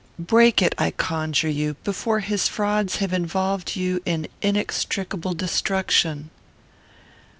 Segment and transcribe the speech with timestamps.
[0.17, 6.31] Break it, I conjure you, before his frauds have involved you in inextricable destruction."